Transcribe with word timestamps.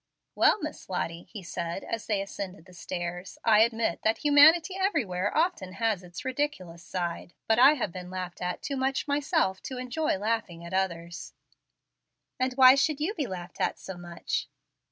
"Well, 0.33 0.59
Miss 0.63 0.89
Lottie," 0.89 1.27
he 1.31 1.43
said, 1.43 1.83
as 1.83 2.07
they 2.07 2.23
ascended 2.23 2.65
the 2.65 2.73
stairs, 2.73 3.37
"I 3.43 3.59
admit 3.59 4.01
that 4.01 4.17
humanity 4.17 4.75
everywhere 4.75 5.31
often 5.37 5.73
has 5.73 6.01
its 6.01 6.25
ridiculous 6.25 6.81
side, 6.81 7.35
but 7.47 7.59
I 7.59 7.73
have 7.75 7.91
been 7.91 8.09
laughed 8.09 8.41
at 8.41 8.63
too 8.63 8.77
much 8.77 9.07
myself 9.07 9.61
to 9.61 9.77
enjoy 9.77 10.17
laughing 10.17 10.65
at 10.65 10.73
others." 10.73 11.33
"And 12.39 12.53
why 12.53 12.73
should 12.73 12.99
you 12.99 13.13
be 13.13 13.27
laughed 13.27 13.61
at 13.61 13.77
so 13.77 13.95
much?" 13.95 14.49